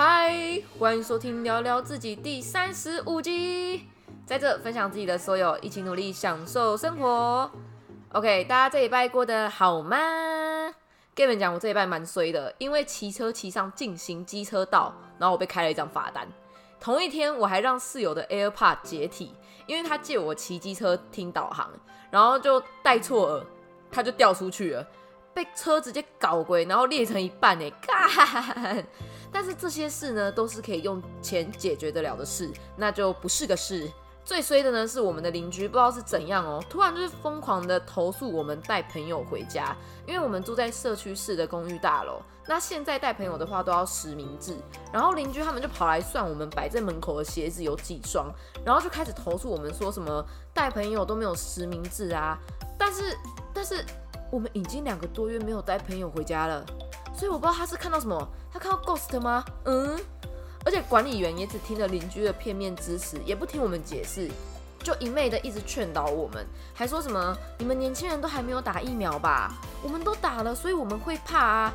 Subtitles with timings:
[0.00, 3.88] 嗨，欢迎收听聊聊自己第三十五集，
[4.24, 7.50] 在这分享自己的所有，一起努力享受生活。
[8.12, 9.96] OK，大家这一拜过得好吗？
[11.16, 16.28] 跟你们讲，我这一拜蛮衰的，因为骑车骑上进行机车道，然后我被开了一张罚单。
[16.78, 19.34] 同一天，我还让室友的 AirPod 解体，
[19.66, 21.68] 因为他借我骑机车听导航，
[22.12, 23.44] 然后就带错耳，
[23.90, 24.86] 他就掉出去了，
[25.34, 28.86] 被车直接搞鬼，然后裂成一半哎，干！
[29.32, 33.90] 但是这些事呢，都是可以用钱解决得了的事，那就不是个事。
[34.24, 39.74] 最衰的呢，是我们的邻居不知道是怎样哦，突然就是疯狂的投诉我们带朋友回家，
[40.06, 44.54] 因为我们住在社区式的公寓大楼，那现在带朋友的话都要实名制，
[44.92, 48.30] 然后邻居他们就跑来算我们摆在门口的鞋子有几双，
[48.66, 52.38] 然后就开始投诉我们说什么带朋友都没有实名制啊，
[52.78, 53.16] 但是
[53.54, 53.82] 但是
[54.30, 56.66] 我们已经两个多月没有带朋友回家了，
[57.18, 59.44] 所以我不知道他是看到什么，他看到 ghost 吗？
[59.64, 59.98] 嗯。
[60.64, 64.30] 而且管理员也只听了邻居的片面支持，也不听我们解释，
[64.82, 69.54] 就一昧的一直劝导我们，还说什么你们年轻人都还没有打疫苗吧？
[69.82, 71.72] 我们都打了，所以我们会怕啊。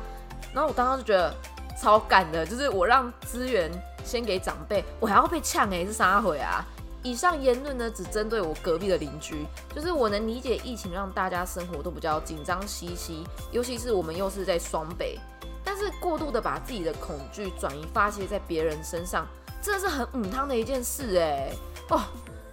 [0.52, 1.34] 然后我当时就觉得
[1.80, 3.70] 超干的，就是我让资源
[4.04, 6.64] 先给长辈，我还要被呛哎，是啥回啊？
[7.02, 15.18] 以上言论呢，只针对我隔壁的邻居，就是我能理解疫情让大家生活都比较紧张兮兮，尤其是我们又是在双北。
[15.64, 19.26] 但是过度的把自己的恐惧转移发泄在别人身上，
[19.62, 21.50] 真的是很母汤的一件事哎
[21.88, 22.02] 哦。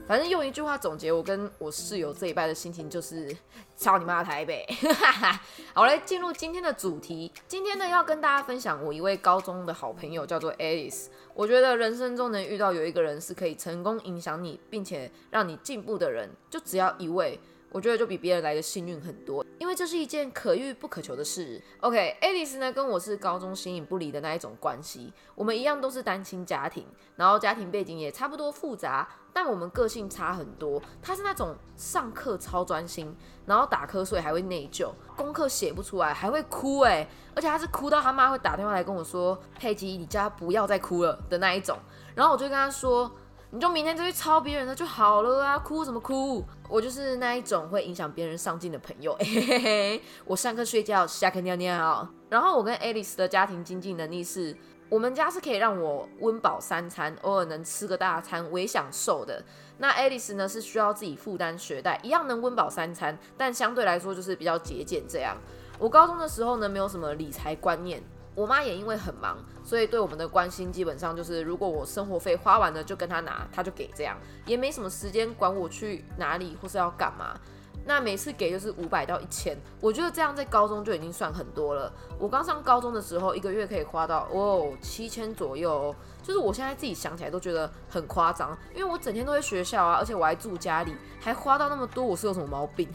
[0.08, 3.34] 反正用一句话总结我跟我室友这一拜的心情就是
[3.78, 4.68] 操你妈台北。
[5.74, 7.32] 好，来进入今天的主题。
[7.48, 11.06] 今天呢要跟大家分享我一位高中的好朋友叫做 Alice。
[11.34, 17.40] 我觉得人生中能遇到有一个人是可以成功影响你，并且让你进步的人，就只要一位。
[17.72, 21.62] 我觉得就比别人来的幸运很多，因为这是一件可遇不可求的事。
[21.80, 30.82] OK，Alice 呢跟我是高中形影不离的那一种关系，我们一样都是单亲家庭，然后家庭背景也差不多复杂，但我们个性差很多。
[31.02, 33.16] 他是那种上课超专心，
[33.46, 41.78] 然后打瞌睡还会内疚，功课写不出来还会哭哎，而且他是哭到他妈会打电话来跟我说：“佩吉，你叫他不要再哭了”的那一种。
[42.16, 43.10] 然后我就跟他说。
[43.54, 45.60] 你就明天就去抄别人的就好了啊！
[45.60, 46.42] 哭什么哭？
[46.70, 49.14] 我就是那一种会影响别人上进的朋友。
[49.20, 52.08] 嘿嘿嘿，我上课睡觉，下课尿尿。
[52.30, 54.56] 然后我跟 Alice 的家庭经济能力是，
[54.88, 59.44] 我们家是可以让我温饱三餐，偶尔能吃个大餐，微享受的。
[59.80, 65.36] 那 Alice 呢是需要自己负担学贷，一样能温饱三餐，但相对来说就是比较节俭这样。
[65.78, 68.02] 我高中的时候呢，没有什么理财观念。
[68.34, 77.40] 我妈也因为很忙，所以对我们的关心基本上就是，如果我生活费花完了就跟她拿，她就给这样，也没什么时间管我去哪里或是要干嘛。
[77.84, 81.92] 那每次给就是五百到一千，我觉得这样在高中就已经算很多了。
[82.20, 92.88] 我刚上高中的时候，一个月可以花到哦七千左右，哦就是我现在自己想起来都觉得很夸张，因为我整天都在学校啊，而且我还住家里，还花到那么多，我是有什么毛病？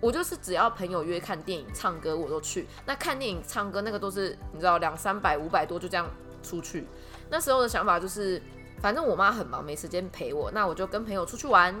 [0.00, 2.66] 我就是只要朋友约看电影、唱歌，我都去。
[2.86, 6.08] 那看电影、唱歌那个都是你知道两三百、五百多就这样
[6.42, 6.86] 出去。
[7.28, 8.40] 那时候的想法就是，
[8.80, 11.74] 反正我妈很忙，没时间陪我，那我就跟朋友出去玩。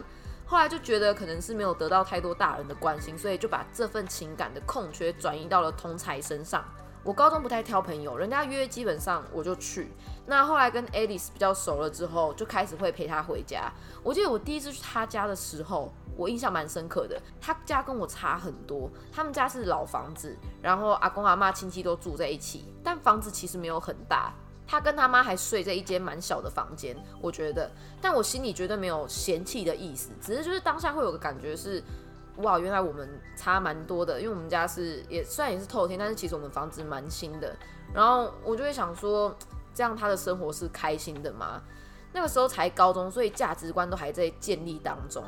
[0.44, 6.62] 后来就觉得可能是没有得到太多大人的关心，所以就把这份情感的空缺转移到了同才身上。
[7.02, 9.90] 我高中不太挑朋友，人家约基本上我就去。
[10.26, 13.72] 那后来跟 Alice 比较熟了之后，就开始会陪她回家。
[14.02, 15.90] 我记得我第一次去她家的时候。
[16.20, 18.90] 我印象蛮深刻的，他家跟我差很多。
[19.10, 24.34] 他们家是老房子，然后阿公阿妈亲戚都住在一起，但房子其实没有很大。
[24.68, 27.70] 他跟他妈还睡在一间蛮小的房间，我觉得。
[28.02, 31.82] 但我心里绝对没有嫌弃的意思，只是就是当下会有个感觉是，
[32.36, 34.20] 哇，原来我们差蛮多的。
[34.20, 37.56] 因为我们家是也虽然也是透天，但是其实我们房子蛮新的。
[37.94, 39.34] 然后我就会想说，
[39.74, 41.62] 这样他的生活是开心的吗？
[42.12, 45.24] 那个时候才高中，所以价值观都还在建立当中。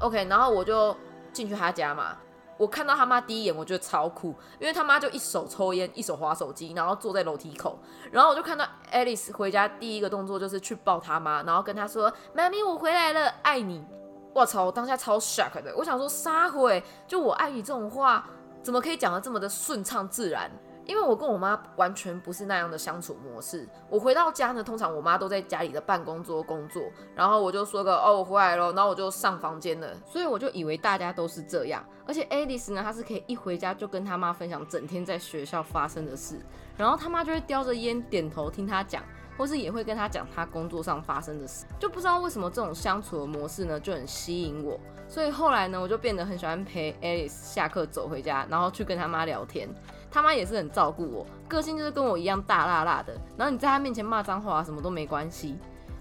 [0.00, 0.96] OK，然后我就
[1.32, 2.16] 进去他家嘛。
[2.56, 7.78] 我看到他妈第一眼，我觉得超酷，因为他妈就一手抽烟，一手划手机，然后坐在楼梯口。
[8.10, 13.84] 然后我就看到 Alice 回家第一个动作就是去抱他妈，然后跟他说：“妈咪，我回来了，爱你。”
[14.34, 15.72] 我操，我当下超 shock 的。
[15.76, 18.28] 我想说，撒回就我爱你这种话，
[18.60, 20.50] 怎么可以讲的这么的顺畅自然？
[20.88, 23.68] 因为我跟我妈完全不是那样的相处模式。
[23.90, 26.82] 我回到家呢，通常我妈都在家里的办公桌工作，
[27.14, 29.94] 然后我就说个哦，我回来了，然后我就上房间了。
[30.06, 31.84] 所以我就以为大家都是这样。
[32.06, 36.40] 而且 Alice 呢，她是可以一回家就跟她妈分享整天在学校发生的事，
[36.74, 39.04] 然后他妈就会叼着烟点头听她讲，
[39.36, 41.66] 或是也会跟她讲她工作上发生的事。
[41.78, 44.80] 就不知道为什么这种相处的模式呢就很吸引我。
[45.06, 49.68] 所以后来呢，我就变得很喜欢陪 Alice 下课走回家，然后去跟他妈聊天。
[50.10, 53.12] 他妈也是很照顾我，个性就是跟我一样大辣辣的。
[53.36, 55.56] 然后你在他面前骂脏话啊什么都没关系。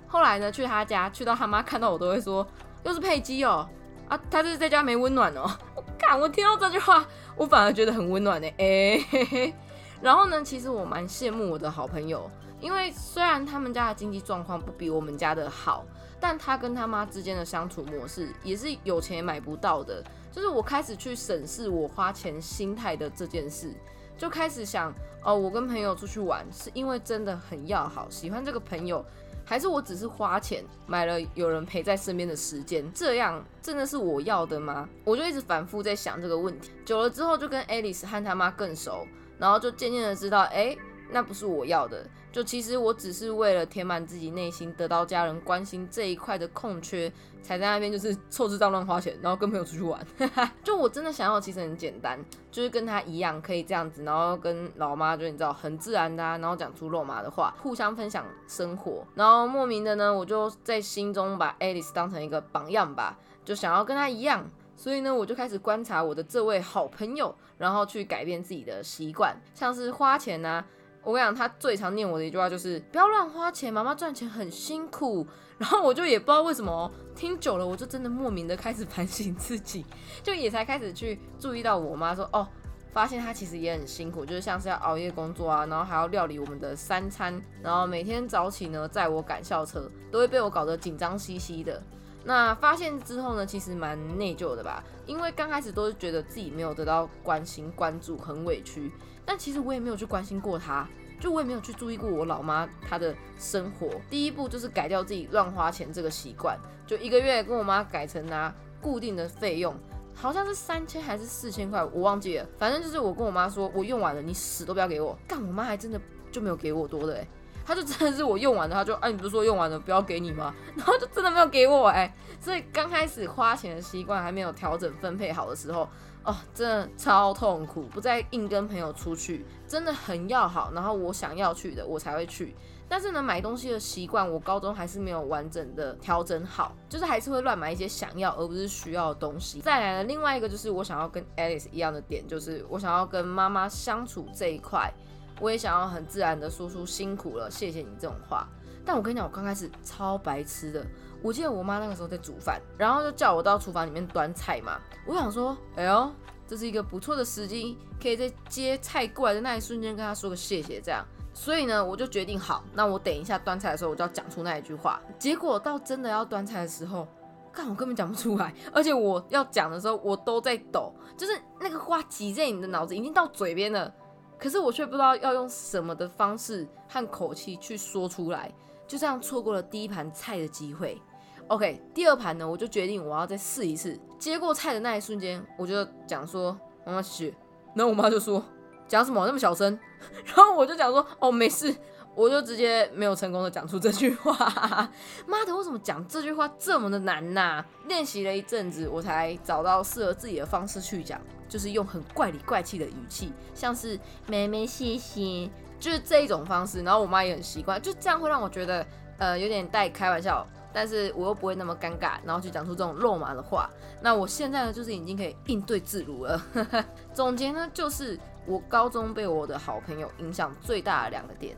[0.08, 2.46] 后来呢，去他家，去到他妈看到我都会说，
[2.84, 3.68] 又是佩姬哦，
[4.08, 5.50] 啊，他是在家没温暖哦。
[5.76, 7.06] 我 干，我听到这句话，
[7.36, 8.48] 我反而觉得很温暖呢。
[8.58, 9.54] 哎，
[10.02, 12.32] 然后呢，其实我蛮羡慕我的好朋友，
[12.62, 15.84] 因为虽然他们家的经济状况不比我们家的好，
[16.20, 20.02] 但他跟他妈之间的相处模式也是有钱也买不到的。
[20.38, 23.74] 就是我开始去审视我花钱心态的这件事，
[24.20, 24.94] 就开始想，
[25.24, 29.04] 哦，我跟朋友出去玩是因为真的很要好，喜欢这个朋友。
[29.44, 34.88] 还是我只是花钱买了有人陪在身边的时间，这样真的是我要的吗？
[35.04, 36.70] 我就一直反复在想这个问题。
[36.86, 39.08] 久了之后，就跟 Alice 和他妈更熟，
[39.40, 40.78] 然后就渐渐的知道，哎。
[41.12, 47.12] 那不是我要的，就其实我只是为了填满自己内心得到家人关心这一块的空缺，
[47.42, 50.06] 才在那边就是凑智障乱花钱，然后跟朋友出去玩。
[50.64, 52.20] 就我真的想要，其实很简单，
[52.52, 64.46] 就是跟他一样可以这样子，然后跟老妈就你知道很自然的，然后讲出肉麻的话，互相分享生活，然后莫名的呢，我就在心中把 Alice 当成一个榜样吧，就想要跟他一样，
[64.76, 70.66] 所以呢，我就开始观察我的这位好朋友，然后去改变自己的习惯，像是花钱啊。
[71.08, 75.26] 我跟你讲，他最常念我的一句话就是“不要乱花钱，妈妈赚钱很辛苦。
[75.58, 79.86] ”然后我就也不知道为什么，听久了我就真的莫名的开始反省自己，
[80.22, 82.46] 就也才开始去注意到我妈说：“哦，
[82.92, 91.82] 发现她其实也很辛苦，就是像是要熬夜工作啊，然后还要料理我们的三餐，然后每天早起呢载我赶校车，都会被我搞得紧张兮兮的。”
[92.28, 98.92] 那发现之后呢，其实蛮内疚的吧，因为刚开始都是觉得自己没有得到关心关注，很委屈。
[99.26, 100.86] 但其实我也没有去关心过他，
[101.22, 103.90] 就我也没有去注意过我老妈她的生活。
[104.10, 109.74] 第一步就是改掉自己乱花钱这个习惯，就一个月跟我妈改成拿固定的费用，
[110.14, 112.46] 好像是三千还是四千块，我忘记了。
[112.58, 115.18] 反正就是我跟我妈说，我用完了，你死都不要给我。
[115.26, 117.28] 但我妈还真的就没有给我多的，哎，
[117.68, 120.56] 他就真的是我用完了，他就哎，你不是说用完了不要给你吗？
[120.78, 125.88] 然后就真的没有给我，哎，所以刚开始花钱的习惯还没有调整分配好的时候。
[126.24, 130.70] 哦，真的超痛苦，不再硬跟朋友出去，真的很要好。
[130.74, 132.54] 然后我想要去的，我才会去。
[132.90, 139.62] 但是呢，买东西的习惯，我高中还是没有完整的调整好，就是还是会乱买一些想要而不是需要的东西。
[139.62, 144.94] 再来呢，另外一个就是我想要跟 Alice 一样的点，就是我想要跟妈妈相处这一块，
[145.40, 148.48] 我也想要很自然的说出辛苦了，谢谢你这种话。
[148.86, 150.86] 但我跟你讲，我刚开始超白痴的。
[151.22, 154.80] 我记得我妈那个时候在煮饭，然后就叫我到厨房里面端菜嘛。
[155.06, 156.12] 我想说，哎呦，
[156.48, 161.04] 这是一个不错的时机，可以在接菜过来的那一瞬间跟她说个谢谢，这样。
[161.34, 165.02] 所以呢，我就决定好，那我等一下端菜的时候，我就要讲出那一句话。
[165.20, 167.08] 结果到真的要端菜的时候，
[167.52, 173.94] 看我根本讲不出来，而且我要讲的时候，我都在抖，就是那个话挤在你的脑子，已经到嘴边了，
[174.38, 178.52] 可是我却不知道要用什么的方式和口气去说出来，
[178.88, 181.02] 就这样错过了第一盘菜的机会。
[181.48, 183.98] OK，第二盘呢，我就决定我要再试一次。
[184.20, 187.34] 接过菜的那一瞬间，我就讲说妈妈去。
[187.74, 188.44] 然后我妈就说
[188.88, 189.80] 讲什么那么小声？
[190.26, 191.74] 然后我就讲说哦没事，
[192.18, 194.34] 我就直接没有成功的讲出这句话。
[195.28, 197.64] 妈的，为什么讲这句话这么的难呐？
[197.88, 205.48] 练习了一阵子，我才找到适合自己的方式去讲，就是用很怪里怪气的语气，像是妹妹谢谢，
[205.80, 206.82] 就是这一种方式。
[206.82, 208.84] 然后我妈也很习惯，就这样会让我觉得
[209.20, 210.44] 呃有点带开玩笑。
[210.74, 213.68] 但是我又不会那么尴尬，然后去讲出这种肉麻的话。
[214.02, 216.40] 那我现在呢，就是已经可以应对自如了。
[217.16, 221.58] 总结呢，就是我高中被我的好朋友影响最大的两个点，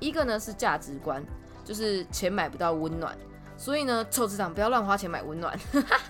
[0.00, 1.24] 一个呢是价值观，
[1.64, 3.16] 就是钱买不到温暖，
[3.56, 5.58] 所以呢，臭市长不要乱花钱买温暖。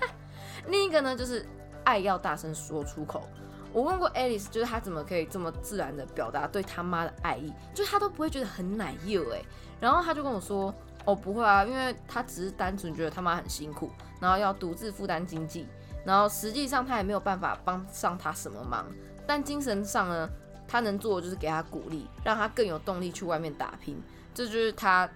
[0.69, 1.47] 另一个呢就是
[1.85, 3.29] 爱要大声说出口。
[3.73, 9.43] 我问过 Alice，就是她怎么可以这么自然的表达对他妈的爱意，就是她都不会觉得很奶幼哎。
[9.81, 10.75] 然后她就跟我说。
[11.05, 13.91] 哦，不会啊，因为他只是单纯觉得他妈很辛苦，
[14.21, 15.67] 然后要独自负担经济，
[16.05, 18.85] 然后实际上他也没有办法帮上他什么忙，
[19.27, 20.29] 但精神上呢，
[20.69, 24.01] 他能做的就是给他鼓励，让他更有动力去外面打拼，
[24.35, 25.11] 这就是他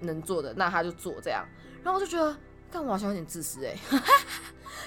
[0.00, 1.46] 能做的，那他就做这样。
[1.84, 2.36] 然后我就觉得，
[2.70, 3.76] 但我好像有点自私哎，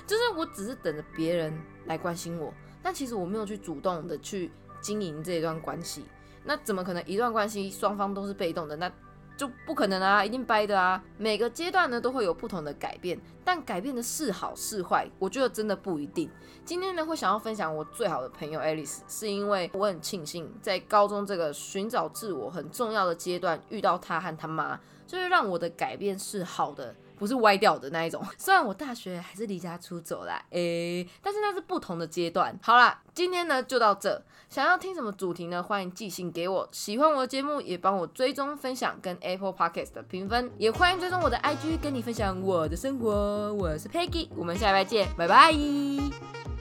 [0.05, 1.53] 就是我只是等着别人
[1.85, 4.51] 来关心我，但其实我没有去主动的去
[4.81, 6.03] 经营这一段关系，
[6.43, 8.75] 那怎么可能一段关系双方都是被动的？
[8.75, 8.91] 那
[9.39, 11.01] 就不可能啊，一定掰的啊！
[11.17, 16.29] 每个阶段呢都会有不同的改变，但改变的是好是坏，我觉得真的不一定。
[16.65, 24.77] 今天呢会想要分享我最好的朋友 Alice，是因为我很庆幸在高中这个寻找自我很重要的阶段遇到她和她妈，
[25.08, 26.93] 就是让我的改变是好的。
[27.19, 28.25] 不是歪掉的那一种。
[28.39, 32.57] 虽然我大学还是离家出走啦，诶，但是那是不同的阶段。
[32.63, 34.23] 好啦，今天呢就到这。
[34.49, 35.61] 想要听什么主题呢？
[35.61, 36.67] 欢迎寄信给我。
[36.71, 43.53] 喜欢我的节目，也帮我追踪、分享跟 Apple Podcast 的评分，也欢迎追踪我的 IG，跟你分享我的生活。
[43.53, 46.58] 我是 Peggy，我们下礼拜见，拜拜。